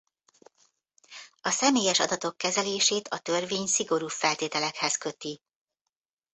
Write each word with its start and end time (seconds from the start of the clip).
A 1.41 1.49
személyes 1.49 1.99
adatok 1.99 2.37
kezelését 2.37 3.07
a 3.07 3.19
törvény 3.19 3.65
szigorú 3.65 4.07
feltételekhez 4.07 4.97
köti. 4.97 5.41